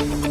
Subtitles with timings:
[0.00, 0.29] thank you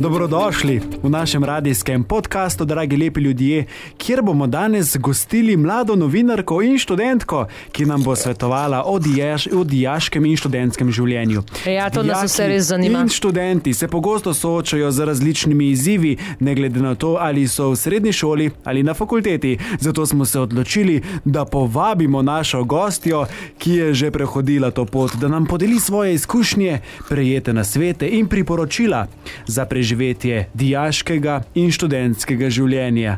[0.00, 3.66] Dobrodošli v našem radijskem podkastu, dragi lepi ljudje,
[3.98, 9.64] kjer bomo danes gostili mlado novinarko in študentko, ki nam bo svetovala o, dijaš, o
[9.64, 11.42] dijaškem in študentskem življenju.
[11.68, 13.02] Ja, to nas vse res zanima.
[13.04, 17.76] In študenti se pogosto soočajo z različnimi izzivi, ne glede na to, ali so v
[17.76, 19.58] srednji šoli ali na fakulteti.
[19.80, 23.26] Zato smo se odločili, da povabimo našo gostjo,
[23.58, 28.28] ki je že prehodila to pot, da nam podeli svoje izkušnje, prejete na svete in
[28.28, 29.06] priporočila
[29.46, 33.16] za preživetje preživetje diaškega in študentskega življenja.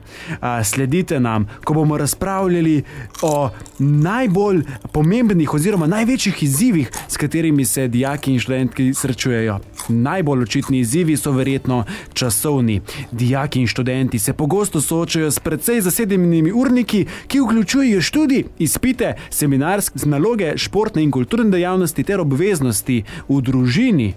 [0.64, 2.78] Sledite nam, ko bomo razpravljali
[3.28, 9.58] o najbolj pomembnih oziroma največjih izzivih, s katerimi se dijaki in študentki srečujejo.
[9.88, 12.80] Najbolj očitni izzivi so verjetno časovni.
[13.12, 20.08] Dijaki in študenti se pogosto soočajo s precej zasedenimi urniki, ki vključujejo študij, izpite, seminarske
[20.08, 24.12] naloge, športne in kulturne dejavnosti ter obveznosti v družini.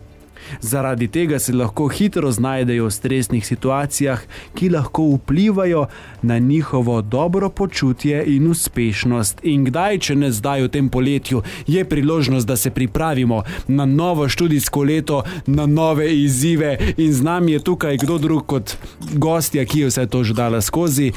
[0.62, 4.22] Zaradi tega se lahko hitro znajdejo v stresnih situacijah,
[4.54, 5.86] ki lahko vplivajo
[6.22, 9.40] na njihovo dobro počutje in uspešnost.
[9.44, 14.30] In kdaj, če ne zdaj v tem poletju, je priložnost, da se pripravimo na novo
[14.30, 16.78] študijsko leto, na nove izzive.
[16.98, 18.78] In z nami je tukaj kdo drug kot
[19.14, 21.12] gostja, ki je vse to že dala skozi.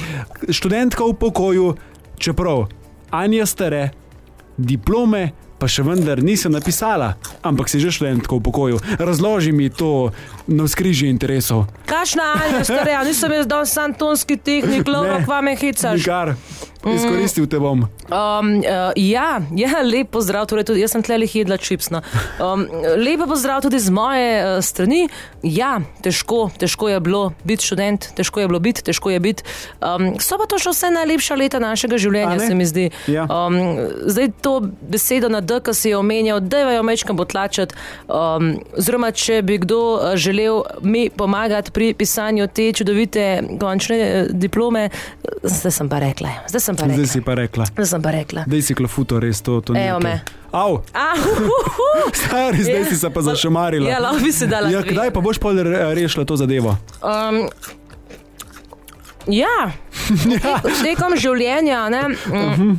[0.51, 1.75] Študentka v pokoju,
[2.19, 2.67] čeprav
[3.11, 3.91] Anja stare,
[4.57, 8.77] diplome pa še vendar nisem napisala, ampak si že študentko v pokoju.
[8.99, 10.15] Razloži mi to
[10.47, 11.67] na skrižje interesov.
[11.87, 14.87] Kašna, ali stare, nisem jaz dal santonski tehnik,
[15.27, 15.99] kva me hicaš.
[15.99, 16.35] Nikar.
[16.95, 17.85] Izkoristil te bom.
[18.09, 22.03] Um, uh, ja, ja, lep pozdrav, torej tudi jaz sem tle lih jedla čipsno.
[22.41, 22.65] Um,
[22.97, 25.09] lepo pozdrav tudi z moje uh, strani.
[25.43, 29.47] Ja, težko, težko je bilo biti študent, težko je bilo biti, težko je biti.
[29.81, 32.89] Um, so pa to še vse najlepša leta našega življenja, se mi zdi.
[33.11, 33.27] Ja.
[33.29, 33.59] Um,
[34.09, 34.55] zdaj to
[34.89, 37.77] besedo na D, ki si jo omenjal, da jo mečkam potlačati.
[38.07, 43.27] Um, oziroma, če bi kdo uh, želel mi pomagati pri pisanju te čudovite
[43.61, 44.89] končne diplome,
[45.43, 46.33] zdaj sem pa rekla.
[46.49, 46.97] Zdaj sem pa rekla.
[46.97, 47.65] Zdaj si pa rekla.
[47.67, 48.45] Zdaj sem pa rekla.
[48.47, 49.61] Da si klofuto res to.
[49.61, 50.21] to ni Evo me.
[50.53, 53.85] Au, Ah, uh, uh, stari, zdaj si se pa zašumarila.
[53.87, 54.71] Ja, lahko bi se dala.
[54.71, 56.77] Ja, kdaj pa boš re- rešila to zadevo?
[57.03, 57.49] Um,
[59.29, 59.73] ja,
[60.35, 62.73] Tek- tekom življenja ne, mm,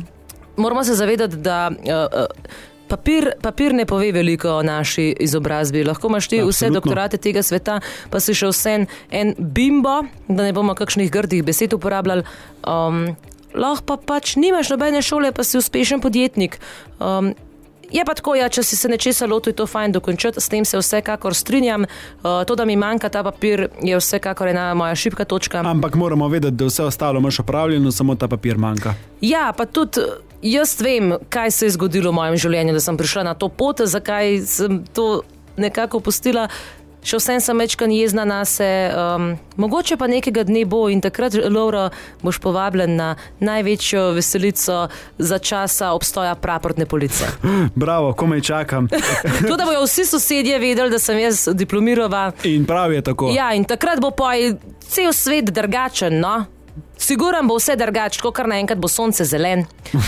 [0.56, 1.70] moramo se zavedati, da.
[1.70, 2.58] Uh, uh,
[2.90, 5.84] Papir, papir ne pove veliko o naši izobrazbi.
[5.86, 6.74] Lahko imaš ti vse Absolutno.
[6.74, 7.76] doktorate tega sveta,
[8.10, 9.92] pa si še vse en, en bimbo,
[10.26, 12.24] da ne bomo kakšnih grdih besed uporabljali.
[12.66, 13.12] Um,
[13.54, 16.60] lahko pa pač nimaš nobene šole, pa si uspešen podjetnik.
[16.98, 17.34] Um,
[17.90, 20.64] Je pa tako, ja, če si se nečesa lotil, je to fajn dokončati, s tem
[20.64, 21.82] se vsekakor strinjam.
[22.22, 25.64] Uh, to, da mi manjka ta papir, je vsekakor ena moja šibka točka.
[25.66, 28.94] Ampak moramo vedeti, da vse ostalo imaš opravljeno, samo ta papir manjka.
[29.20, 30.22] Ja, pa tudi eh,
[30.54, 33.82] jaz vem, kaj se je zgodilo v mojem življenju, da sem prišla na to pot,
[33.82, 35.22] zakaj sem to
[35.58, 36.46] nekako pustila.
[37.00, 41.34] Še vsem sem večkrat jezna na se, um, mogoče pa nekega dne bo in takrat,
[41.48, 41.88] Laura,
[42.22, 44.88] boš povabljen na največjo veselico
[45.18, 47.24] za časa obstoja praportne police.
[47.82, 48.88] Bravo, komaj čakam.
[49.48, 52.32] To, da bojo vsi sosedje vedeli, da sem jaz diplomirala.
[52.44, 53.30] In prav je tako.
[53.34, 54.34] Ja, in takrat bo pa
[54.80, 56.20] cel svet drugačen.
[56.20, 56.44] No?
[56.98, 59.64] Siguran bo vse drugače, kot kar naenkrat bo sonce zelen.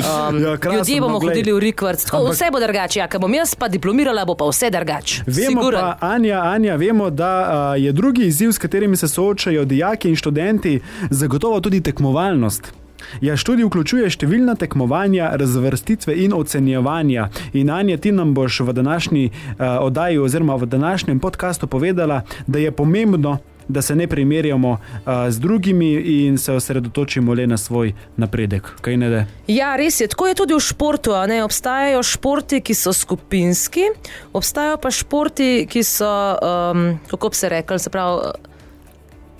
[0.00, 1.28] Um, Ja, krasno, ljudje bomo glej.
[1.30, 2.98] hodili v Rikvrc, Ampak- vse bo drugače.
[2.98, 5.22] Ja, ker bom jaz pa diplomirala, bo pa vse drugače.
[5.26, 5.80] Vemo Siguran.
[5.92, 10.16] pa, Anja, Anja, vemo, da a, je drugi izziv, s katerimi se soočajo dijaki in
[10.16, 12.72] študenti, zagotovo tudi tekmovalnost.
[13.20, 17.28] Ja, študij vključuje številna tekmovanja, razvrstitve in ocenjevanja.
[17.52, 19.32] In Anja, ti nam boš v današnji uh,
[19.80, 23.38] oddaji oziroma v današnjem podkastu povedala, da je pomembno,
[23.72, 28.68] da se ne primerjamo uh, z drugimi in se osredotočimo le na svoj napredek.
[28.80, 29.24] Kaj ne da?
[29.46, 30.08] Ja, res je.
[30.08, 31.14] Tako je tudi v športu.
[31.14, 31.26] a?
[31.44, 33.88] Obstajajo športi, ki so skupinski,
[34.32, 38.32] obstajajo pa športi, ki so, um, kako bi se rekli, se pravi,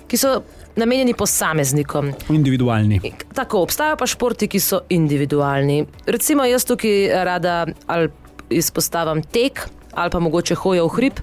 [0.07, 0.41] ki so
[0.75, 2.13] namenjeni posameznikom.
[2.29, 3.01] Individualni.
[3.33, 5.85] Tako, obstajajo pa športi, ki so individualni.
[6.05, 8.09] Recimo, jaz tukaj rada ali
[8.49, 11.19] izpostavim tek, ali pa mogoče hojo v hrib.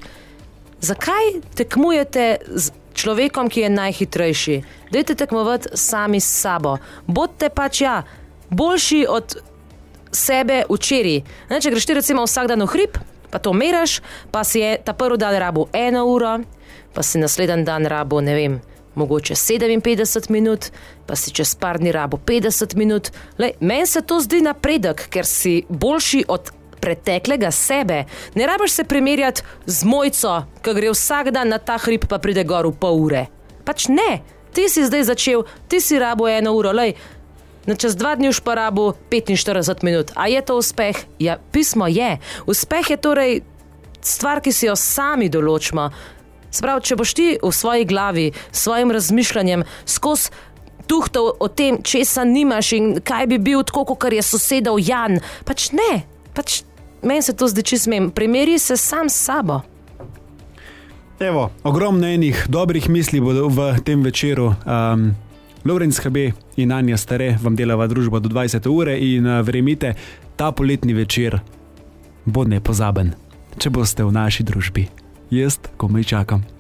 [0.81, 4.57] Zakaj tekmujete z človekom, ki je najhitrejši?
[4.91, 6.79] Dajte tekmovati sami s sabo.
[7.07, 8.03] Bodite pač ja,
[8.51, 9.37] boljši od
[10.13, 11.23] sebe včeraj.
[11.51, 12.99] Ne, Če greš ti recimo vsak dan v hrib,
[13.31, 14.01] pa to meraš,
[14.33, 16.39] pa si je ta prvi dan rabo eno uro,
[16.95, 18.61] pa si naslednji dan rabo ne vem.
[18.99, 20.73] Mogoče 57 minut,
[21.07, 23.13] pa si čez par dni rabo 50 minut.
[23.61, 26.51] Meni se to zdi napredek, ker si boljši od
[26.81, 28.05] preteklega sebe.
[28.35, 32.45] Ne rabiš se primerjati z mojco, ki gre vsak dan na ta hrib, pa pride
[32.49, 33.27] gor v pol ure.
[33.67, 34.23] Pač ne,
[34.57, 36.73] ti si zdaj začel, ti si rabo eno uro.
[36.73, 36.97] Lej,
[37.69, 40.09] Na čez dva dni už porabu 45 minut.
[40.17, 40.97] A je to uspeh?
[41.21, 42.17] Ja, pismo je.
[42.49, 43.33] Uspeh je torej
[44.01, 45.93] stvar, ki si jo sami določimo.
[46.49, 50.33] Sprav, če boš ti v svoji glavi, s svojim razmišljanjem, skozi
[50.89, 55.69] tuhtal o tem, česa nimaš in kaj bi bil tako, kot je sosedov Jan, pač
[55.77, 56.63] ne, pač
[57.03, 59.61] meni se to zdi, če smem, primeri se sam s sabo.
[61.21, 64.53] Evo, ogromno enih dobrih misli bodo v tem večeru.
[64.63, 65.15] Um,
[65.65, 66.17] Lorenz HB
[66.57, 69.95] in Anja Stare vam delava družbo do 20 ure in uh, verjemite,
[70.37, 71.41] ta poletni večer
[72.25, 73.15] bo nepozaben,
[73.59, 74.87] če boste v naši družbi.
[75.35, 76.58] Jaz komaj čakam.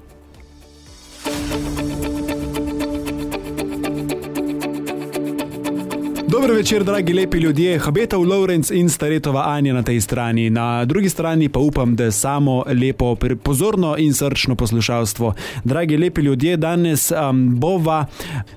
[6.31, 10.51] Dobro večer, dragi lepi ljudje, Habetov Lorenz in Staretova Anja na tej strani.
[10.51, 15.35] Na drugi strani pa upam, da samo lepo, pozorno in srčno poslušalstvo.
[15.65, 18.07] Dragi lepi ljudje, danes um, bova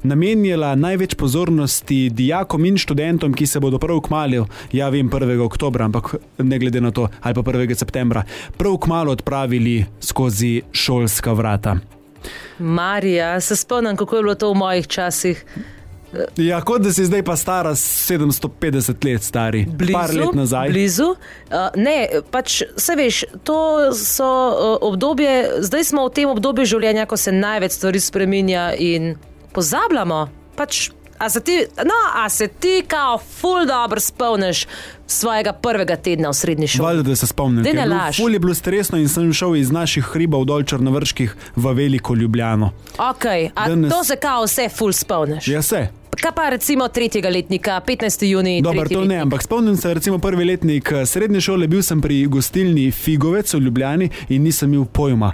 [0.04, 5.40] namenjala največ pozornosti dijakom in študentom, ki se bodo prav kmalo, ja vem, 1.
[5.40, 7.76] oktober, ampak ne glede na to, ali pa 1.
[7.76, 8.24] septembra,
[8.58, 11.78] prav kmalo odpravili skozi šolska vrata.
[12.60, 15.46] Marija, se spomnim, kako je bilo to v mojih časih.
[16.38, 19.66] Ja, kot da si zdaj pa stara 750 let, stari.
[19.66, 20.70] Blizu, Par let nazaj.
[20.70, 21.10] Blizu.
[21.14, 23.58] Uh, ne, pač se veš, to
[23.96, 29.16] so uh, obdobje, zdaj smo v tem obdobju življenja, ko se največ stvari spremenja in
[29.56, 30.26] pozabljamo.
[30.60, 30.90] Pač,
[31.22, 34.66] a, se ti, no, a se ti, kao, ful dobro spomniš
[35.08, 36.86] svojega prvega tedna v srednji šoli?
[36.86, 37.64] Valjda, da se spomnim.
[37.76, 38.18] Ne laž.
[38.18, 42.72] Ful je bilo stresno in sem šel iz naših hribov dol črnovrških v veliko Ljubljano.
[42.98, 43.26] Ok,
[43.56, 45.48] a Danes- to se kao vse ful spomniš.
[45.48, 45.88] Ja, se.
[46.22, 48.26] Kaj pa recimo tretjega letnika, 15.
[48.26, 48.62] juni?
[48.62, 49.22] Dobro, to ne, letnik?
[49.22, 53.60] ampak spomnim se, recimo prvi letnik eh, srednje šole, bil sem pri gostilni Figovec v
[53.60, 55.32] Ljubljani in nisem imel pojma,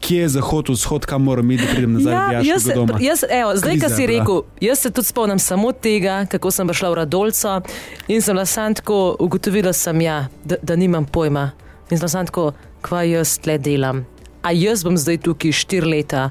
[0.00, 2.98] kje je zahod, vzhod, kam moram iti, da pridem nazaj Ja, jaz, doma.
[3.00, 6.90] jaz, evo, zdaj, ko si rekel, jaz se tudi spomnim samo tega, kako sem prišla
[6.90, 7.60] v Radolco
[8.08, 8.36] in sem
[8.74, 11.50] tako, ugotovila sem, ja, da, da nimam pojma.
[11.90, 12.52] In sem tako,
[12.82, 14.04] kva jaz tle delam.
[14.42, 16.30] A jaz bom zdaj tukaj štiri leta.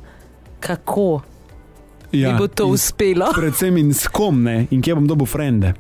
[0.60, 1.22] Kako
[2.12, 3.30] ja, mi bo to uspelo?
[3.38, 5.74] Predvsem in s kom ne, in kje bom dobil frende.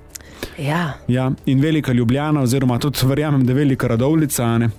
[0.57, 4.57] Ja, Ja, in velika Ljubljana, oziroma tudi verjamem, da je velika radovlica.
[4.57, 4.69] Ne?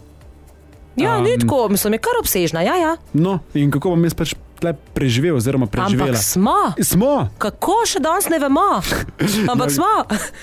[1.00, 2.62] Ja Um, ni tako, mislim, je kar obsežna.
[2.62, 2.96] Ja, ja.
[3.12, 6.10] No, in kako bom jaz pač tle preživel, oziroma preživela.
[6.10, 6.56] Ampak smo.
[6.82, 8.68] Smo, Kako še danes ne vemo,
[9.52, 9.88] ampak smo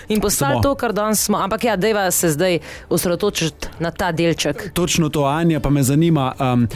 [0.09, 1.37] in postali to, kar danes smo.
[1.37, 2.59] Ampak ja, deva se zdaj
[2.89, 4.71] osredotočiti na ta delček.
[4.73, 6.33] točno to, Anja, pa me zanima.
[6.39, 6.67] Um,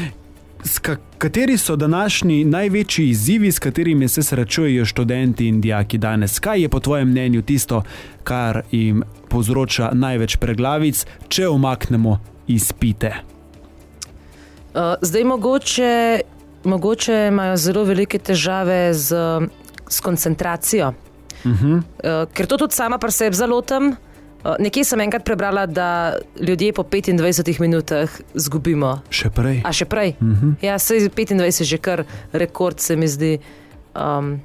[1.17, 6.39] Kateri so današnji največji izzivi, s katerimi se srečujejo študenti in dijaki danes?
[6.39, 7.81] Kaj je po tvojem mnenju tisto,
[8.23, 13.40] kar jim povzroča največ preglavic, če omaknemo izpite?
[14.73, 16.21] Uh, zdaj mogoče,
[16.63, 19.15] mogoče imajo zelo velike težave z,
[19.89, 20.93] s koncentracijo.
[21.43, 21.75] Uh -huh.
[21.75, 23.87] Uh, ker to tudi sama pri sebi zalotem.
[23.87, 29.01] Uh, nekje sem enkrat prebrala, da ljudje po 25 minutah izgubimo.
[29.09, 29.61] Še prej.
[29.65, 30.15] A še prej?
[30.21, 30.53] Uh -huh.
[30.61, 32.03] Ja, sej 25 je že kar
[32.33, 33.39] rekord, se mi zdi.
[33.95, 34.39] Um,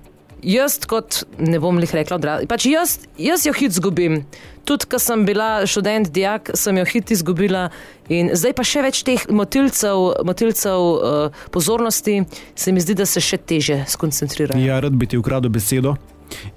[0.47, 4.23] jaz, kot ne bom jih rekla, odrasla, pač jaz, jaz jo hit izgubim.
[4.67, 7.69] Tudi, ko sem bila študent, dijak, sem jo hit izgubila.
[8.11, 12.21] In zdaj pa še več teh motilcev, motilcev uh, pozornosti,
[12.59, 14.63] se mi zdi, da se še teže skoncentrirajo.
[14.63, 15.97] Ja, rad bi ti ukradel besedo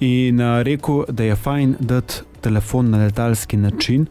[0.01, 4.07] in uh, rekel, da je fajn dati telefon na letalski način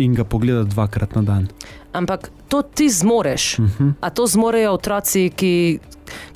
[0.00, 1.46] in ga pogledati dvakrat na dan.
[1.92, 3.58] Ampak to ti zmoreš.
[3.58, 3.92] Uh -huh.
[4.00, 5.78] A to zmorejo otroci, ki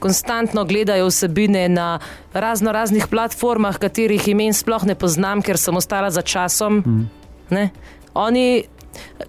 [0.04, 1.98] konstantno gledajo vsebine na
[2.32, 6.82] razno raznih platformah, katerih imen sploh ne poznam, ker sem ostala za časom.
[6.84, 7.06] Mm.
[7.50, 7.70] Ne?
[8.14, 8.64] Oni,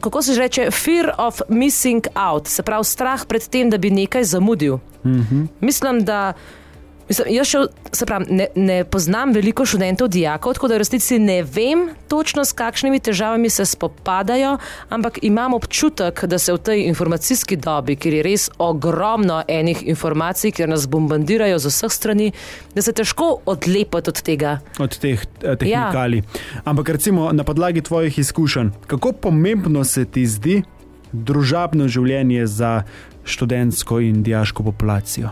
[0.04, 3.90] kako se že reče, fear of missing out, se pravi strah pred tem, da bi
[3.90, 4.74] nekaj zamudil.
[5.04, 5.48] Uh -huh.
[5.62, 6.34] Mislim, da.
[7.06, 7.60] Mislim, jaz še,
[7.94, 12.42] se pravi, ne, ne poznam veliko študentov, dijakov, tako da v resnici ne vem točno,
[12.46, 14.56] s kakšnimi težavami se spopadajo,
[14.90, 20.56] ampak imam občutek, da se v tej informacijski dobi, kjer je res ogromno enih informacij,
[20.58, 22.32] ker nas bombardirajo z vseh strani,
[22.74, 24.58] da se težko odlepiti od tega.
[24.82, 26.26] Od teh eh, tehnikalij.
[26.26, 26.62] Ja.
[26.74, 30.64] Ampak recimo na podlagi tvojih izkušenj, kako pomembno se ti zdi
[31.14, 32.80] družabno življenje za
[33.26, 35.30] študentsko in dijaško populacijo?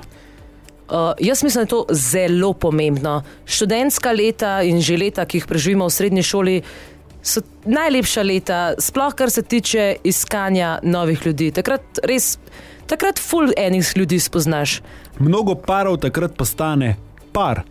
[0.94, 3.24] Uh, jaz mislim, da je to zelo pomembno.
[3.46, 6.60] Študentska leta in že leta, ki jih preživimo v srednji šoli,
[7.24, 11.50] so najlepša leta, sploh kar se tiče iskanja novih ljudi.
[11.52, 12.38] Takrat res,
[12.86, 14.82] takrat full enih ljudi spoznaš.
[15.20, 16.94] Mnogo parov takrat postane
[17.34, 17.64] par.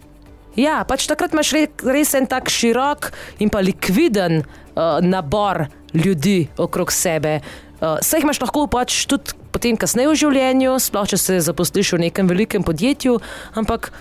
[0.59, 6.49] Ja, pač takrat imaš re, res en tak širok in pa likviden uh, nabor ljudi
[6.59, 7.39] okrog sebe.
[7.79, 11.95] Uh, Saj jih imaš lahko pač tudi potem kasneje v življenju, sploh če se zaposliš
[11.97, 13.19] v nekem velikem podjetju,
[13.55, 13.93] ampak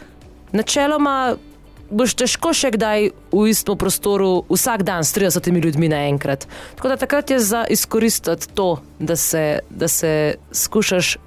[0.55, 1.35] načeloma
[1.91, 6.47] boš težko še kdaj v istem prostoru vsak dan s 30 ljudmi naenkrat.
[6.79, 11.17] Tako da takrat je za izkoristiti to, da se, da se skušaš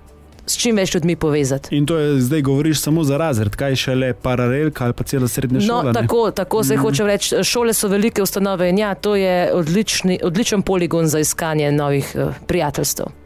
[0.46, 1.72] s čim več ljudmi povezati.
[1.76, 5.28] In to je zdaj govoriš samo za razred, kaj še le paralelka ali pa celo
[5.28, 5.92] srednja No, šola.
[5.96, 6.84] tako, tako se mm.
[6.84, 7.44] hoče reči.
[7.44, 12.34] Šole so velike ustanove in ja, to je odlični, odličen poligon za iskanje novih uh,
[12.46, 13.23] prijateljstev.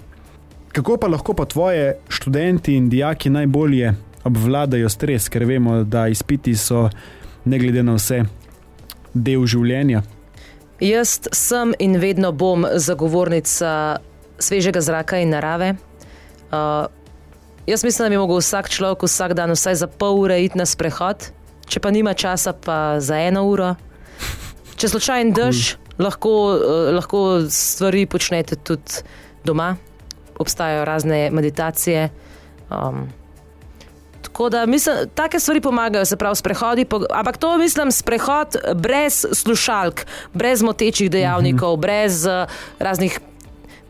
[0.78, 3.94] Kako pa lahko pa tvoje študenti in dijaki najbolje
[4.24, 6.84] obvladajo stres, ker vemo, da izpiti so,
[7.44, 8.20] ne glede na vse,
[9.10, 10.04] del življenja.
[10.78, 13.72] Jaz sem in vedno bom zagovornica
[14.38, 15.72] svežega zraka in narave.
[16.52, 16.86] Uh,
[17.66, 20.68] jaz mislim, da bi lahko vsak človek vsak dan vsaj za pol ure iti na
[20.68, 21.26] sprehod,
[21.66, 23.74] če pa nima časa, pa za eno uro.
[24.78, 29.02] Če slučajen dež, lahko, uh, lahko stvari počnete tudi
[29.42, 29.74] doma,
[30.38, 32.08] obstajajo razne meditacije.
[32.70, 33.08] Um,
[34.22, 36.84] Tako da mislim, take stvari pomagajo, se pravi, sprehodi.
[36.84, 41.80] po- Ampak to mislim, sprehod brez slušalk, brez motečih dejavnikov, mm -hmm.
[41.80, 42.32] brez uh,
[42.78, 43.20] raznih.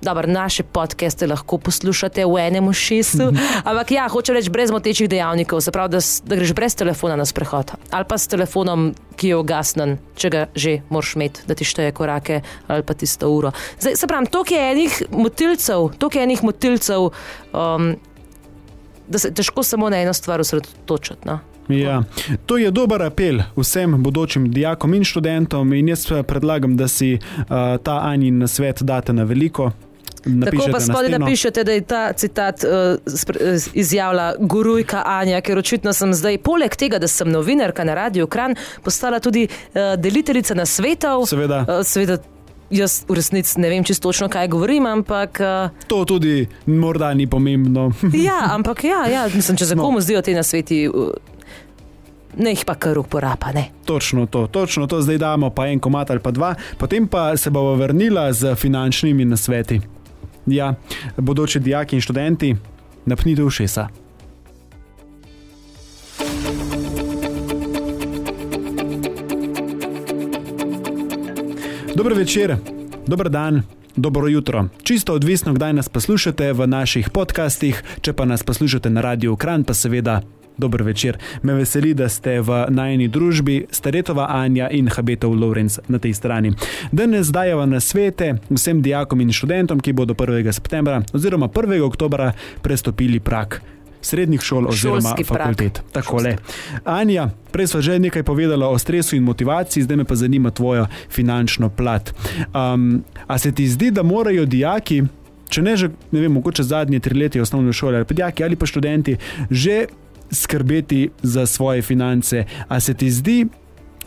[0.03, 3.33] Dobro, naše podcaste lahko poslušate v enem ušesu,
[3.69, 7.27] ampak ja, hoče reči brez motečih dejavnikov, se pravi, da, da greš brez telefona na
[7.27, 11.67] sprehod ali pa s telefonom, ki je ugasnen, če ga že moraš imeti, da ti
[11.67, 13.51] šteje korake ali pa tisto uro.
[13.81, 17.11] Zdaj, se pravi, toliko je enih motilcev, toliko je enih motilcev,
[17.53, 17.91] um,
[19.09, 21.27] da se težko samo na eno stvar osredotočiti.
[21.27, 21.41] No?
[21.69, 22.03] Ja,
[22.47, 27.19] to je dober apel vsem bodočim dijakom in študentom, in jaz eh, predlagam, da si
[27.19, 29.73] uh, ta Anjin svet date na veliko.
[30.21, 31.19] Tako napišete pa na spodaj steno.
[31.19, 32.71] napišete, da je ta citat uh,
[33.75, 38.55] izjavila gurujka Anja, ker očitno sem zdaj, poleg tega, da sem novinarka na Radiu Kran,
[38.83, 41.27] postala tudi uh, deliteljica na svetov.
[41.27, 41.65] Seveda.
[41.69, 42.19] Uh, seveda,
[42.71, 45.41] jaz v resnici ne vem čisto točno, kaj govorim, ampak.
[45.41, 47.93] Uh, To tudi morda ni pomembno.
[48.29, 49.83] ja, ampak ja, ja mislim, če se No.
[49.83, 50.89] komu zdijo te na sveti.
[50.89, 51.11] Uh,
[52.39, 53.65] Ne jih pa kar uporaba, ne.
[53.85, 57.51] Točno to, točno to, zdaj damo pa en komat ali pa dva, potem pa se
[57.51, 59.81] bomo vrnila z finančnimi nasveti.
[60.49, 60.75] Ja,
[61.17, 62.57] bodoči dijaki in študenti,
[63.07, 63.89] napnite ušesa.
[71.95, 72.57] Dobro večer,
[73.07, 73.63] dober dan,
[73.97, 74.69] dobro jutro.
[74.83, 79.65] Čisto odvisno, kdaj nas poslušate v naših podcastih, če pa nas poslušate na radiju Kran,
[79.65, 80.23] pa seveda.
[80.59, 81.19] Dober večer.
[81.43, 86.53] Me veseli, da ste v najni družbi, Staretova Anja in Habetov Lorenz na tej strani.
[86.93, 90.53] Danes dajemo na svete vsem dijakom in študentom, ki bodo 1.
[90.53, 91.81] septembra oziroma 1.
[91.81, 93.61] oktobra prestopili prak
[94.03, 95.83] srednjih šol oziroma Šolski fakultet.
[95.93, 96.37] Takole.
[96.85, 100.87] Anja, prej smo že nekaj povedala o stresu in motivaciji, zdaj me pa zanima tvoja
[101.11, 102.15] finančno plat.
[102.55, 105.03] Um, a se ti zdi, da morajo dijaki,
[105.49, 108.57] če ne že, ne vem, mogoče zadnje tri leta osnovne šole, ali pa dijaki ali
[108.57, 109.17] pa študenti,
[109.51, 109.87] že
[110.31, 112.45] skrbeti za svoje finance.
[112.69, 113.47] A se ti zdi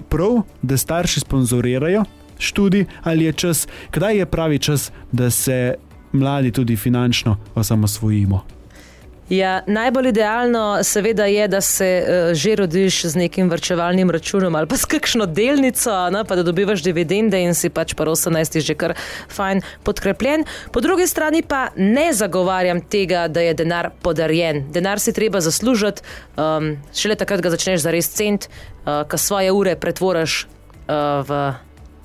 [0.09, 2.03] prav, da starši sponzorirajo
[2.39, 5.75] študij, ali je čas, kdaj je pravi čas, da se
[6.11, 8.60] mladi tudi finančno osamosvojimo?
[9.31, 14.67] Ja, najbolj idealno seveda je, da se uh, že rodiš z nekim vrčevalnim računom ali
[14.67, 18.75] pa s kakšno delnico, ne, pa da dobivaš dividende in si pač pa 18 že
[18.75, 18.93] kar
[19.31, 20.43] fajn podkrepljen.
[20.71, 24.65] Po drugi strani pa ne zagovarjam tega, da je denar podarjen.
[24.71, 26.03] Denar si treba zaslužiti,
[26.35, 28.49] um, šele takrat ga začneš zares cent,
[28.83, 31.53] uh, ko svoje ure pretvoriš uh, v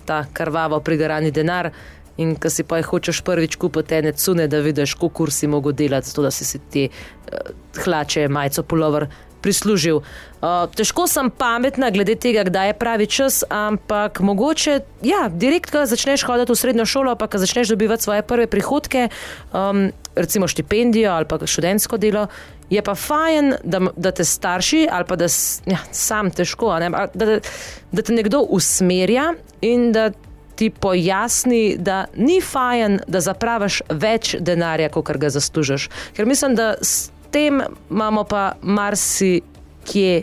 [0.07, 1.73] ta krvavo prigarani denar.
[2.17, 5.73] In ko si pa jih hočeš prvič kupiti, ene cune, da vidiš, koliko si mogel
[5.77, 7.53] delati, zato da si si te uh,
[7.85, 9.09] hlače, majico, pulover
[9.47, 10.03] prislužil.
[10.41, 15.85] Uh, težko sem pametna glede tega, kdaj je pravi čas, ampak mogoče, ja, direkt, ko
[15.87, 19.09] začneš hoditi v srednjo šolo, pa ko začneš dobivati svoje prve prihodke,
[19.53, 22.27] um, recimo štipendijo ali pa študentsko delo.
[22.71, 25.29] Je pa fajn, da, da te starši ali pa da
[25.71, 27.39] ja, sam težko, ne, da,
[27.93, 29.33] da te nekdo usmerja
[29.63, 30.11] in da
[30.57, 35.89] ti pojasni, da ni fajn, da zapraviš več denarja, kot ga zaslužiš.
[36.17, 37.61] Ker mislim, da s tem
[37.91, 40.23] imamo pa marsikje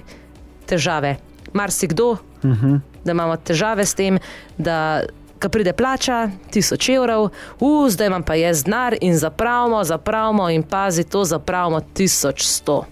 [0.66, 1.18] težave.
[1.54, 2.80] Marsikdo, uh -huh.
[3.04, 4.20] da imamo težave s tem,
[4.58, 5.04] da.
[5.44, 10.64] Ko pride plača, tisoč evrov, uh, zdaj imam pa jaz denar in zapravimo, zapravimo in
[10.64, 12.86] pazi to, zapravimo tisoč sto.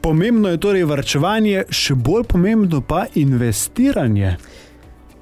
[0.00, 4.36] Pomembno je torej varčevanje, še bolj pomembno pa investiranje.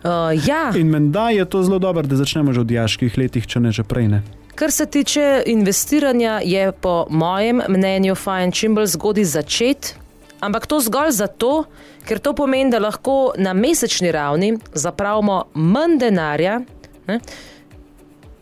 [0.04, 0.70] Uh, ja.
[0.76, 3.82] In menda je to zelo dobro, da začnemo že v dijaških letih, če ne že
[3.82, 4.08] prej.
[4.08, 4.22] Ne?
[4.54, 9.94] Kar se tiče investiranja, je po mojem mnenju fajn čim bolj zgodaj začeti,
[10.40, 11.64] ampak to zgolj zato,
[12.06, 16.60] ker to pomeni, da lahko na mesečni ravni zapravimo manj denarja,
[17.06, 17.20] ne,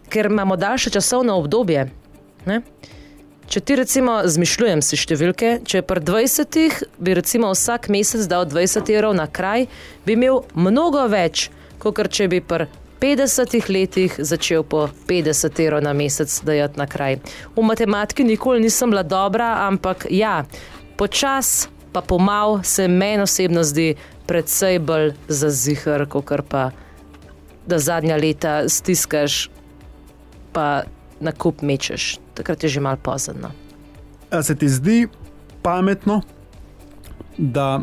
[0.09, 1.89] ker imamo daljše časovno obdobje.
[2.47, 2.61] Ne.
[3.47, 8.91] Če ti recimo zmišljujem si številke, če pri 20 bi recimo vsak mesec dal 20
[8.91, 9.69] evrov na kraj,
[10.03, 11.47] bi imel mnogo več,
[11.79, 12.67] kot če bi pri
[12.99, 17.21] 50 letih začel po 50 evrov na mesec dajati na kraj.
[17.55, 20.43] V matematiki nikoli nisem bila dobra, ampak ja,
[20.99, 23.95] počas pa pomal se meni osebno zdi
[24.27, 26.71] predvsej bolj zazihar, kot pa
[27.67, 29.47] da zadnja leta stiskaš,
[30.53, 30.83] pa
[31.21, 32.19] na kup mečeš.
[32.35, 33.51] Takrat je že malo pozno.
[34.31, 35.07] A se ti zdi
[35.63, 36.23] pametno,
[37.39, 37.83] da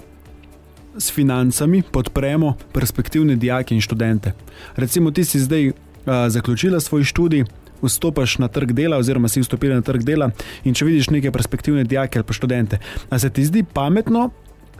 [0.97, 4.33] s financami podpremo perspektivne dijake in študente?
[4.75, 5.73] Recimo, ti si zdaj uh,
[6.27, 7.45] zaključila svoj študij.
[7.83, 10.29] Vstopiš na trg dela, oziroma si vstopila na trg dela,
[10.63, 14.29] in če vidiš neke perspektivne dijake ali pa študente, ali se ti zdi pametno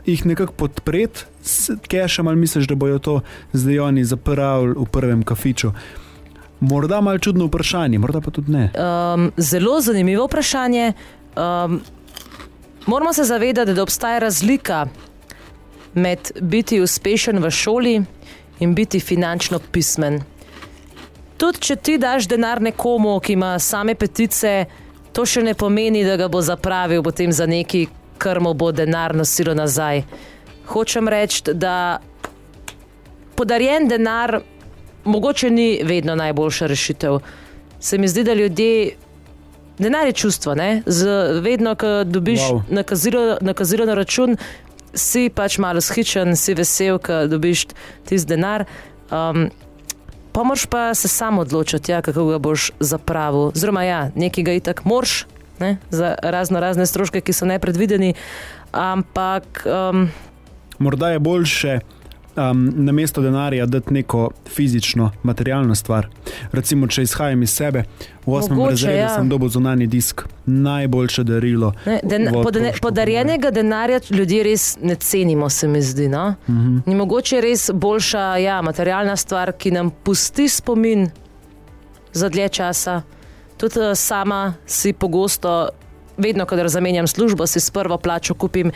[0.06, 3.20] jih nekako podpreti s kešem, ali misliš, da bojo to
[3.52, 5.72] zdaj oni zaprli v prvem kafiču?
[6.64, 8.70] Morda malo čudno vprašanje, morda pa tudi ne.
[8.74, 10.92] Um, zelo zanimivo vprašanje.
[11.36, 11.80] Um,
[12.86, 14.86] moramo se zavedati, da obstaja razlika
[15.94, 18.02] med biti uspešen v šoli
[18.58, 20.22] in biti finančno pismen.
[21.36, 24.64] Tudi če ti daš denar nekomu, ki ima same petice,
[25.12, 27.86] to še ne pomeni, da ga bo zapravil potem za neki,
[28.18, 30.02] kar mu bo denar nosilo nazaj.
[30.66, 31.98] Hočem reči, da
[33.36, 34.40] podarjen denar
[35.04, 37.18] mogoče ni vedno najboljša rešitev.
[37.80, 38.96] Se mi zdi, da ljudje.
[39.78, 40.82] Denar je čustvo, ne?
[40.86, 41.06] Z,
[41.42, 42.62] vedno, ko dobiš wow.
[42.70, 44.36] nakazilo, nakazilo na račun,
[44.94, 47.66] si pač malo skičen, si vesel, ko dobiš
[48.06, 48.64] tisti denar.
[49.10, 49.50] Um,
[50.34, 53.52] Pomož pa se samo odločiti, ja, kako ga boš zapravil.
[53.54, 55.26] Zelo, ja, nekaj ga itak moraš,
[55.58, 58.14] ne, za razno razne stroške, ki so nepredvideni.
[58.72, 59.66] Ampak.
[59.66, 60.08] Um,
[60.78, 61.78] Morda je boljše
[62.36, 66.08] um, na mesto denarja dati neko fizično, materialno stvar.
[66.52, 67.84] Recimo, če izhajam iz sebe,
[68.26, 69.08] v osmem razredu ja.
[69.14, 71.72] sem dobil zunani disk, najboljše darilo.
[71.86, 76.08] Ne, den, podane, podarjenega denarja ljudje res ne cenimo, se mi zdi.
[76.08, 76.34] No?
[76.48, 76.54] Uh.
[76.54, 76.80] -huh.
[76.86, 81.10] Ni mogoče res boljša ja, materialna stvar, ki nam pusti spomin
[82.12, 83.02] za dlje časa.
[83.56, 85.68] Tudi uh, sama si pogosto,
[86.16, 88.72] vedno, ko zamenjam službo, si s prvo plačo kupim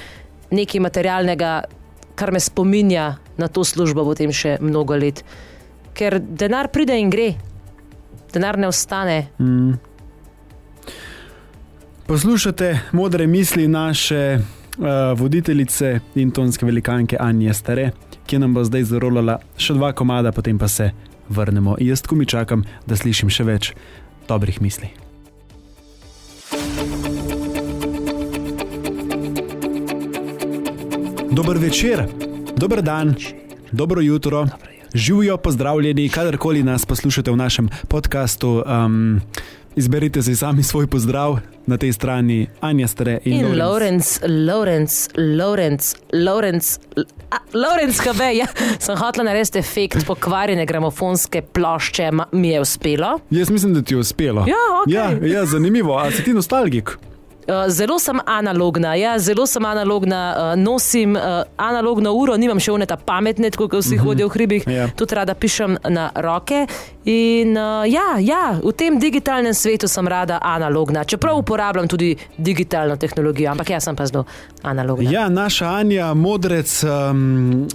[0.51, 1.63] nekaj materialnega,
[2.19, 5.23] kar me spominja na to službo potem še mnogo let.
[5.95, 7.31] Ker denar pride in gre,
[8.35, 9.29] denar ne ostane.
[9.39, 9.79] Mm.
[12.09, 14.85] Poslušate modre misli naše uh,
[15.19, 17.91] voditeljice in tonske velikanke Anja Stare,
[18.27, 20.91] ki nam bo zdaj zarolala še dva komada, potem pa se
[21.29, 21.77] vrnemo.
[21.81, 23.75] Jaz ko mi čakam, da slišim še več
[24.29, 25.08] dobrih misli.
[31.31, 32.07] Dober večer,
[32.57, 33.15] dober dan,
[33.73, 34.47] dobro jutro,
[34.95, 38.65] živijo pozdravljeni, kadarkoli nas poslušate v našem podkastu.
[38.67, 39.21] Um,
[39.77, 45.95] izberite si sami svoj pozdrav na tej strani, Anja Stare in, in Lorenz, Lorenz, Lorenz,
[46.13, 46.79] Lorenz,
[47.53, 48.21] Lorenz, KB.
[48.35, 48.47] Ja,
[48.79, 53.19] sem hotel narediti efekt pokvarjene gramofonske plošče, mi je uspelo.
[53.31, 54.45] Jaz mislim, da ti je uspelo.
[54.49, 54.93] Ja, okay.
[54.93, 56.99] ja, ja zanimivo, a si ti nostalgik?
[57.49, 61.23] Eh, zelo sem analogna, ja, zelo sem analogna, uh, nosim uh,
[61.57, 64.03] analogno uro, nimam še uneta pametne, kot vsi mhm.
[64.03, 64.05] -huh.
[64.05, 64.77] hodijo v hribih, yeah.
[64.77, 64.89] Ja.
[64.97, 66.67] tudi rada pišem na roke.
[67.05, 72.97] In uh, ja, ja, v tem digitalnem svetu sem rada analogna, čeprav uporabljam tudi digitalno
[72.97, 74.25] tehnologijo, ampak jaz sem pa zelo
[74.63, 75.11] analogna.
[75.11, 76.85] Ja, naša Anja, modrec.
[76.85, 77.69] Um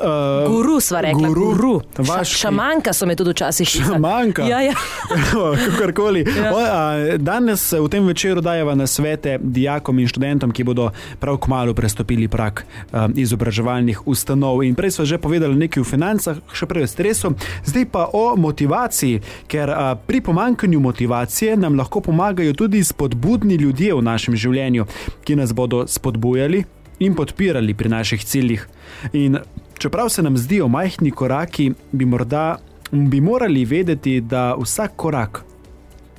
[0.00, 1.44] Uh, guru, sva rekla, guru.
[1.44, 1.80] guru.
[1.98, 2.38] Vaški...
[2.40, 3.84] Šamanka so me tudi včasih šli.
[3.84, 4.42] Šamanka.
[4.48, 4.72] Ja, ja.
[5.70, 6.24] Kakorkoli.
[6.24, 7.18] Ja.
[7.18, 10.88] Danes v tem večeru dajeva na svete dijakom in študentom, ki bodo
[11.20, 14.64] prav kmalo prestopili prak um, izobraževalnih ustanov.
[14.64, 17.34] In prej smo že povedali nekaj o financah, še prej o stresu,
[17.68, 19.20] zdaj pa o motivaciji,
[19.52, 24.88] ker uh, pri pomankanju motivacije nam lahko pomagajo tudi spodbudni ljudje v našem življenju,
[25.28, 26.64] ki nas bodo spodbujali
[27.00, 28.68] in podpirali pri naših ciljih.
[29.12, 29.38] In
[29.80, 32.56] čeprav se nam zdijo majhni koraki, bi, morda,
[32.90, 35.44] bi morali vedeti, da vsak korak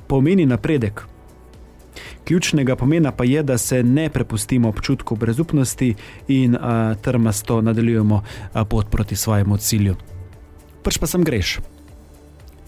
[0.06, 1.02] pomeni napredek.
[2.24, 5.94] Ključnega pomena pa je, da se ne prepustimo občutku brezupnosti
[6.28, 6.60] in uh,
[7.02, 9.96] trmasto nadaljujemo uh, pot proti svojemu cilju.
[10.82, 11.58] Prš pa sem greš.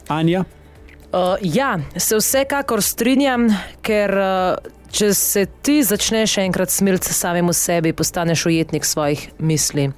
[0.08, 0.44] Anja?
[1.12, 3.48] Uh, ja, se vsekakor strinjam,
[3.82, 9.90] ker uh, če se ti začneš enkrat smiliti samemu sebi, postaneš ujetnik svojih misli.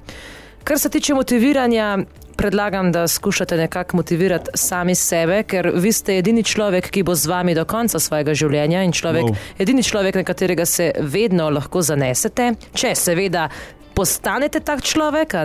[0.67, 1.97] Kar se tiče motiviranja,
[2.37, 7.29] predlagam, da skušate nekako motivirati sami sebe, ker vi ste edini človek, ki bo z
[7.31, 9.45] vami do konca svojega življenja in človek, wow.
[9.63, 13.47] edini človek, na katerega se vedno lahko zanesete, če seveda
[13.95, 15.37] postanete tak človek.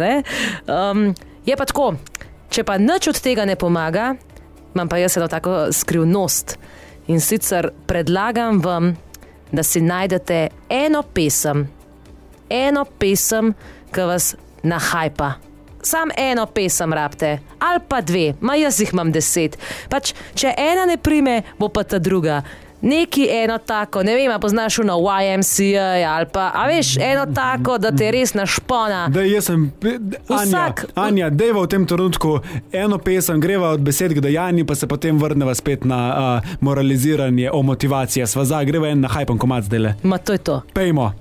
[0.66, 1.14] Um,
[1.46, 1.92] je pa tako,
[2.50, 4.16] če pa nič od tega ne pomaga,
[4.74, 6.58] imam pa jaz eno tako skrivnost
[7.06, 8.96] in sicer predlagam vam,
[9.54, 11.68] da si najdete eno pesem,
[12.50, 13.54] eno pesem,
[13.94, 15.32] ki vas nahajpa.
[15.82, 19.58] Sam eno pesem rabite, ali pa dve, ma jaz jih imam deset.
[19.90, 22.42] Pač, če ena ne prime, bo pa ta druga.
[22.82, 27.90] Neki eno tako, ne vem, poznaš na YMCA ali pa, a veš, eno tako, da
[27.90, 29.04] te res našpona.
[29.08, 29.68] Da, jaz sem,
[30.28, 32.40] Anja, Vsak- Anja dejva v tem trenutku
[32.72, 37.50] eno pesem, greva od besed k dejanju, pa se potem vrneva spet na uh, moraliziranje
[37.50, 38.26] o motivaciji.
[38.26, 39.94] Sva za, greva en na hajpen komat zdaj le.
[40.02, 40.62] Ma to je to.
[40.74, 41.12] Pejmo.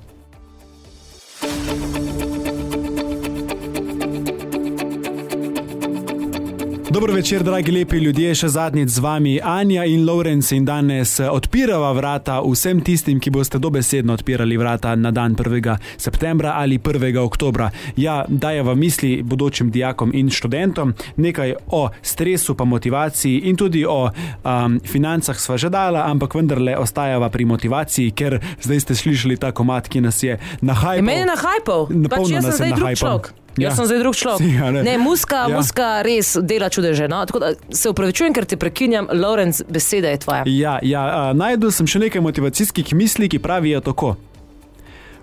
[6.92, 11.30] Dobro večer, dragi lepi ljudje, še zadnjič z vami Anja in Lorenz in danes eh,
[11.32, 15.78] odpirava vrata vsem tistim, ki boste dobesedno odpirali vrata na dan 1.
[15.96, 17.16] septembra ali 1.
[17.24, 17.70] oktobra.
[17.96, 24.10] Ja, dajeva misli bodočim dijakom in študentom, nekaj o stresu, pa motivaciji in tudi o
[24.12, 29.56] um, financah sva že dala, ampak vendarle ostajava pri motivaciji, ker zdaj ste slišali ta
[29.56, 31.08] komat, ki nas je nahajal.
[31.08, 33.38] Je nahajpal, pač Napolno jaz nas sem je zdaj drug človek.
[33.58, 33.68] Ja.
[33.70, 34.40] Jaz sem zdaj drug človek.
[34.40, 34.84] Si, a ne?
[34.84, 35.58] Ne, muska, Ja.
[35.58, 37.08] muska res dela čudeže.
[37.08, 37.26] No?
[37.26, 40.44] Tako da se upravičujem, ker te prekinjam, Lorenz, beseda je tvoja.
[40.48, 44.16] Ja, ja a, najdel sem še nekaj motivacijskih misli, ki pravijo tako.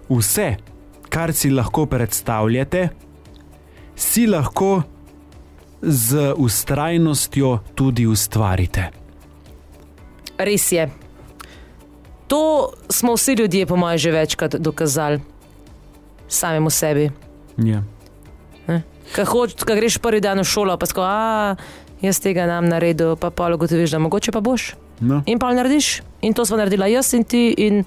[0.09, 0.57] Vse,
[1.09, 2.89] kar si lahko predstavljate,
[3.97, 4.83] si lahko
[5.83, 8.91] z ustrajnostjo tudi ustvarite.
[10.39, 10.89] Res je.
[12.29, 12.41] To
[12.89, 15.21] smo vsi ljudje, po mojem, že večkrat dokazali
[16.29, 17.11] samemu sebi.
[17.59, 17.83] Ja.
[19.15, 21.57] Kaj hoč, kaj greš prvi dan v šolo, pa sko, a
[22.03, 24.75] jaz tega nam naredil, pa pa ugotoviš, da mogoče pa boš.
[25.01, 25.23] No.
[25.27, 26.03] In pa narediš.
[26.21, 27.85] In to smo naredila jaz in ti in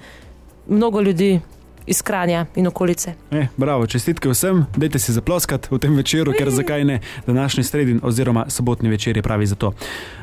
[0.68, 1.40] mnogo ljudi
[1.86, 3.14] iz Kranja in okolice.
[3.30, 8.00] E, bravo, čestitke vsem, dajte si zaploskati v tem večeru, ker zakaj ne, današnji sredin
[8.02, 9.72] oziroma sobotni večer je pravi za to.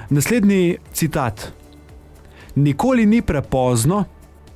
[0.09, 1.51] Naslednji citat.
[2.55, 4.03] Nikoli ni prepozno,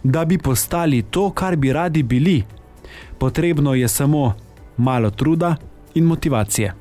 [0.03, 2.43] da bi postali to, kar bi radi bili.
[3.17, 4.33] Potrebno je samo
[4.77, 5.55] malo truda
[5.93, 6.73] in motivacije.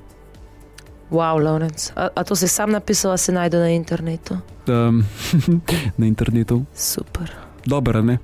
[1.11, 4.39] Wow, Lorenz, a, a to si sam napisal, a se najde na internetu?
[4.69, 5.05] Um,
[5.99, 6.65] na internetu.
[6.75, 7.33] Super.
[7.67, 8.19] Dobro, ne?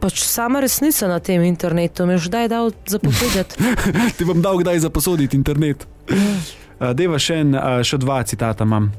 [0.00, 3.56] Pač sama resnica na tem internetu, mi je že kdaj dal zapovedati.
[4.18, 5.86] Ti bom dal kdaj zaposoditi internet.
[6.08, 8.90] Uh, Deva še, en, uh, še dva citata imam.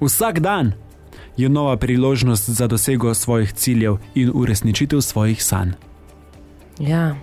[0.00, 0.74] Vsak dan
[1.36, 5.70] je nova priložnost za dosego svojih ciljev in uresničitev svojih sanj.
[6.80, 7.16] ja,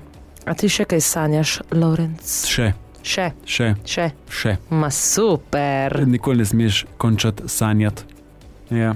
[0.46, 2.46] a ti še kaj sanjaš, Lorenz?
[2.48, 2.74] Še,
[3.06, 4.10] Še, še, še.
[4.34, 4.56] še.
[4.74, 6.02] Ma super.
[6.10, 8.02] Nikoli ne smeš končati sanjati.
[8.74, 8.96] Ja.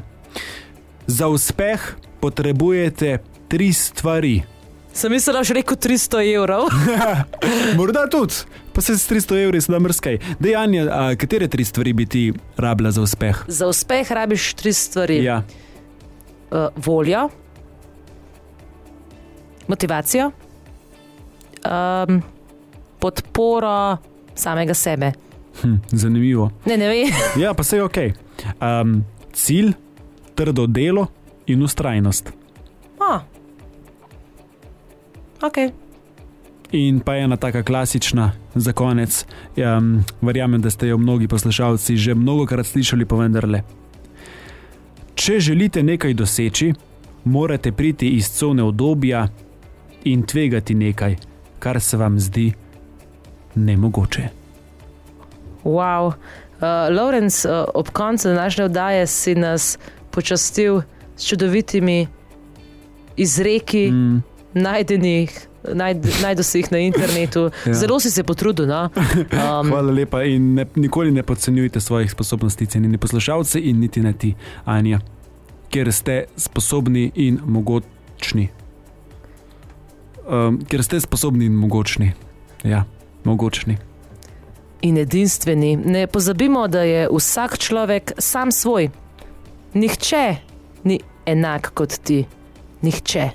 [1.06, 1.84] Za uspeh
[2.20, 4.40] potrebujete tri stvari.
[4.94, 6.74] Sem mislil, da boš rekel 300 evrov.
[7.78, 8.42] Morda tudi,
[8.74, 10.18] pa se s 300 evri sedaj mrskaj.
[10.42, 12.24] Dejanja, a, katere tri stvari bi ti
[12.58, 13.46] rabila za uspeh?
[13.48, 15.44] Za uspeh rabiš tri stvari: Ja,
[16.50, 17.30] uh, voljo,
[19.70, 20.32] motivacijo,
[21.62, 22.22] um,
[23.00, 23.98] podporo
[24.36, 25.12] samega sebe.
[25.62, 26.52] hm, zanimivo.
[26.66, 27.08] Ne, ne vem.
[27.42, 27.98] Ja, pa se je ok.
[28.62, 29.74] Um, cilj,
[30.36, 31.08] trdo delo
[31.48, 32.32] in ustrajnost.
[33.00, 33.22] Oh.
[35.42, 35.58] Ok.
[36.72, 39.26] In pa ena taka klasična za konec.
[39.58, 43.64] Um, verjamem, da ste jo mnogi poslušalci že mnogokrat slišali, pa vendarle.
[45.16, 46.74] Če želite nekaj doseči,
[47.26, 49.28] morate priti iz cone obdobja
[50.04, 51.16] in tvegati nekaj,
[51.60, 52.54] kar se vam zdi
[53.56, 54.30] nemogoče.
[55.64, 56.08] Wow.
[56.08, 59.78] Uh, Lorenz, uh, ob koncu današnje oddaje si nas
[60.12, 60.82] počastil
[61.16, 62.08] s čudovitimi
[63.18, 64.24] izreki, mm.
[64.54, 65.46] Najdenih.
[65.74, 67.74] Najd, najdu si jih na internetu, ja.
[67.74, 68.68] zelo si se potrudil.
[68.68, 68.90] No?
[69.60, 74.14] Um, hvala lepa in ne, nikoli ne podcenjujte svojih sposobnosti, cenjeni poslušalci in niti ne
[74.14, 74.36] ti,
[74.66, 75.00] Anja,
[75.70, 78.50] ker ste sposobni in mogočni.
[80.30, 82.14] Um, ker ste sposobni in mogočni.
[82.64, 82.86] Ja,
[83.24, 83.78] mogočni.
[84.82, 85.76] in edinstveni.
[85.76, 88.90] Ne pozabimo, da je vsak človek sam svoj.
[89.74, 90.36] Nihče
[90.84, 92.26] ni enak kot ti,
[92.82, 93.30] nihče.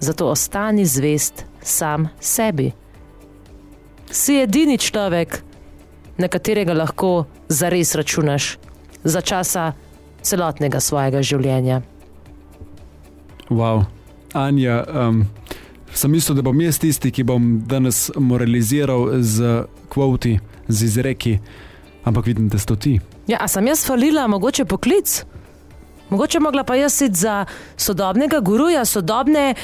[0.00, 2.72] Zato ostani zvest sam sebi.
[4.10, 5.42] Si edini človek,
[6.18, 8.58] na katerega lahko zares računaš
[9.04, 9.72] za časa
[10.22, 11.80] celotnega svojega življenja.
[13.50, 13.84] Wow.
[14.34, 15.26] Anja, um,
[15.94, 21.38] sem mislil, da bom jaz tisti, ki bom danes moraliziral z kvoti, z izreki,
[22.04, 22.98] ampak vidim, da to ti.
[23.28, 25.22] Ja, a sem jaz falila, mogoče poklic?
[26.10, 27.44] Mogoče mogla pa jaz iti za
[27.76, 29.54] sodobnega guruja, sodobne.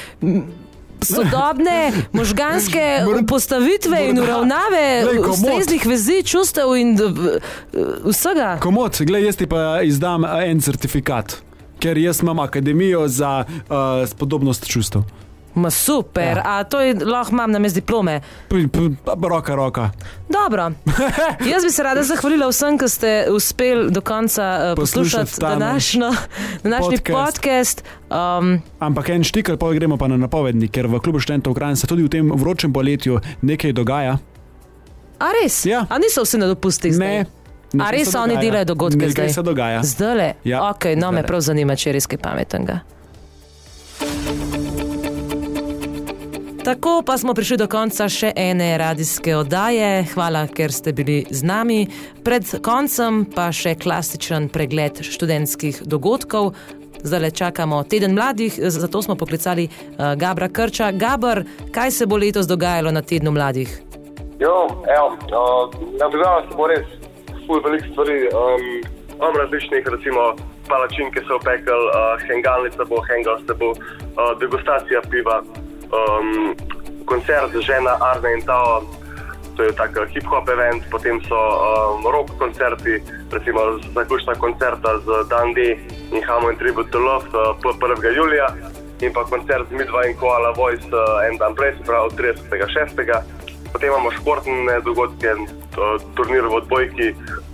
[0.99, 2.81] Sodobne možganske
[3.27, 6.97] postavitve in uravnave ustreznih vezi, čustev in
[8.03, 8.57] vsega.
[8.59, 11.39] Komod, gledaj, jaz ti pa izdam en certifikat.
[11.79, 15.01] ker jaz imam akademijo za uh, spodobnost čustev.
[15.59, 16.43] Ma super, ja.
[16.45, 18.21] a to je, lahko imam na mestu diplome.
[18.49, 18.79] P, p,
[19.29, 19.89] roka, roka.
[20.29, 20.71] Dobro.
[21.51, 26.11] Jaz bi se rada zahvalila vsem, ki ste uspeli do konca uh, poslušati današnjo,
[26.63, 27.35] današnji podcast.
[27.35, 27.83] podcast.
[28.09, 31.87] Um, Ampak en štikal, pa gremo pa na napovedni, ker v klubu študentov Ukrajine se
[31.87, 34.17] tudi v tem vročem poletju nekaj dogaja.
[35.19, 35.65] A res?
[35.65, 35.85] Ja.
[35.89, 36.95] A niso vsi na dopustih?
[36.97, 37.25] Ne.
[37.77, 39.33] A res oni delajo dogodke Nekaj zdaj?
[39.33, 39.83] se dogaja.
[39.83, 40.29] Zdaj le.
[40.43, 41.27] Ja, okay, no, me zdajle.
[41.27, 42.79] prav zanima, če je res kaj pametnega.
[46.69, 50.03] Tako pa smo prišli do konca še ene radijske oddaje.
[50.11, 51.87] Hvala, ker ste bili z nami.
[52.21, 56.51] Pred koncem pa še klasičen pregled študentskih dogodkov.
[57.01, 60.91] Zdaj le čakamo teden mladih, zato smo poklicali uh, Gabra Krča.
[60.93, 61.41] Gabr,
[61.73, 63.71] kaj se bo letos dogajalo na tednu mladih?
[64.37, 66.85] Jo, evo, uh, na dogajalo se bo res
[67.47, 68.19] ful veliko stvari.
[68.29, 70.35] Um, različnih, recimo,
[70.69, 75.41] palačinke so opekel, uh, hengalnica bo, hengal se bo, uh, degustacija piva,
[75.91, 76.55] um,
[77.05, 78.83] koncert žena Arne in Tao,
[79.57, 83.59] to je tak hip-hop event, potem so um, rock koncerti, recimo
[83.93, 85.75] zaključna koncerta z Dan D
[86.11, 88.15] in Hamo in Tribute to Love uh, 1.
[88.15, 88.47] julija
[89.01, 92.95] in pa koncert z Midva in Koala Voice uh, en dan prej, pravi 36.
[93.71, 95.35] Potem imamo športne dogodke,
[96.15, 97.07] turnir v odbojki,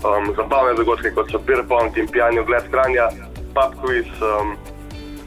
[0.05, 3.09] um, zabavne dogodke kot so beer pong in pijanje v gled kranja,
[3.53, 4.55] pub quiz, um,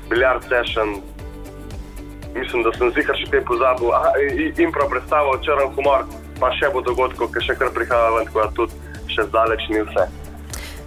[0.09, 1.03] biljard session.
[2.39, 3.93] Mislim, da sem zihar še kaj pozabil.
[3.93, 6.05] Aha, i- impro predstavo, črn humor,
[6.41, 8.73] pa še bo dogodkov, ki še kar prihaja ven, tako da tudi
[9.09, 10.07] še zdaleč ni vse.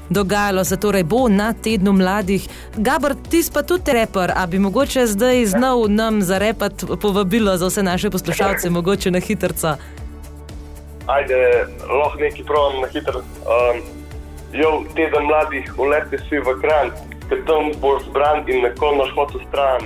[0.09, 2.43] Dogajalo se torej bo na tednu mladih.
[2.77, 7.83] Gabr, ti pa tudi reper, a bi mogoče zdaj znal nam zarepati povabilo za vse
[7.83, 9.77] naše poslušalce, mogoče na hitrca.
[11.07, 11.35] Ajde,
[11.81, 13.19] lahko neki provam na hitro.
[13.19, 13.81] Um,
[14.53, 16.91] jo, teden mladih, uleti si v kran,
[17.31, 19.81] ker tam boš zbran in neko noš hotel stran.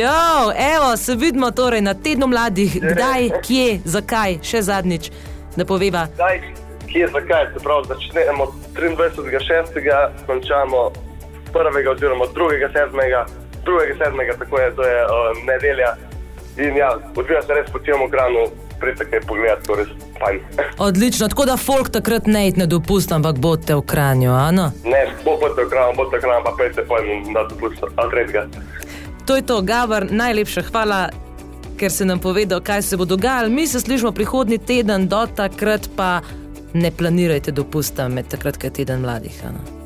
[0.00, 5.08] Jo, evo, se vidimo torej na tednu mladih, kdaj, kje, zakaj, še zadnjič,
[5.56, 6.04] da poveva.
[6.18, 6.42] Daj,
[6.92, 7.46] kje, zakaj?
[7.54, 9.80] Se pravi, začnemo 23.6.,
[10.26, 10.90] končamo
[11.54, 11.88] 1.
[11.94, 13.24] oziroma 2.7.
[13.64, 14.38] 2.7.
[14.38, 15.96] tako je, to je uh, nedelja.
[16.56, 18.44] In ja, odvija se res po celem ekranu,
[18.80, 19.88] pridite kaj pogledati, to res
[20.20, 20.40] fajn.
[20.78, 24.70] Odlično, tako da folk takrat ne id ne dopust, ampak bote v kranju, ano?
[24.84, 28.46] ne, bo bote ekran, bote ekran, pa pejte pojem na dopust, a tretjega.
[29.26, 31.08] To je to, Gabr, najlepša hvala,
[31.80, 33.48] ker si nam povedal, kaj se bo dogajalo.
[33.48, 36.20] Mi se slišimo prihodnji teden, do takrat pa
[36.74, 39.40] ne planirajte dopusta med takrat, ko je teden mladih.
[39.48, 39.83] Ano?